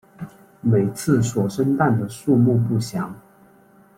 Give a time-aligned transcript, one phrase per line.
[0.61, 3.13] 每次所生蛋的数目不详。